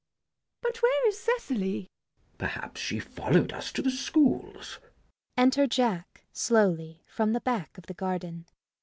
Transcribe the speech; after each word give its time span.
But 0.63 0.81
where 0.81 1.07
is 1.09 1.19
Cecily? 1.19 1.81
CHASUBLE. 1.85 1.89
Perhaps 2.39 2.81
she 2.81 2.97
followed 2.97 3.53
us 3.53 3.71
to 3.71 3.83
the 3.83 3.91
schools. 3.91 4.79
[Enter 5.37 5.67
Jack 5.67 6.25
slowly 6.33 7.03
from 7.07 7.33
the 7.33 7.41
back 7.41 7.77
of 7.77 7.85
the 7.85 7.93
garden. 7.93 8.47